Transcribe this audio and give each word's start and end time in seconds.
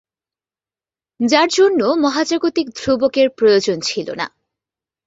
যার 1.19 1.49
জন্য 1.49 1.81
মহাজাগতিক 2.01 2.67
ধ্রুবকের 2.75 3.27
প্রয়োজন 3.29 3.77
ছিলো 3.79 4.13
না। 4.15 4.27